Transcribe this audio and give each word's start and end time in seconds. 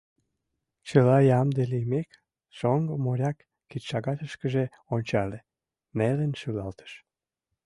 —Чыла 0.87 1.17
ямде 1.39 1.63
лиймек, 1.71 2.09
шоҥго 2.57 2.95
моряк 3.05 3.37
кидшагатышкыже 3.69 4.65
ончале, 4.95 5.39
нелын 5.97 6.31
шӱлалтыш. 6.39 6.91